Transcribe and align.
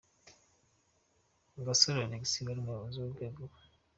Gasore 1.65 1.99
Alexis 2.05 2.41
wari 2.45 2.59
umuyobozi 2.61 2.97
w’urwego 2.99 3.41
P. 3.51 3.53